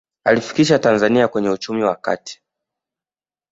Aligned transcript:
aliifikisha 0.25 0.79
tanzania 0.79 1.27
kwenye 1.27 1.49
uchumi 1.49 1.83
wa 1.83 1.95
kati 1.95 2.41